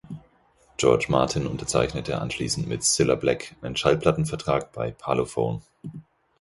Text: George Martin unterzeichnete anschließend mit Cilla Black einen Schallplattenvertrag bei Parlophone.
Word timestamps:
George 0.77 1.05
Martin 1.09 1.45
unterzeichnete 1.45 2.19
anschließend 2.19 2.67
mit 2.67 2.83
Cilla 2.83 3.13
Black 3.13 3.55
einen 3.61 3.75
Schallplattenvertrag 3.75 4.71
bei 4.71 4.89
Parlophone. 4.89 5.61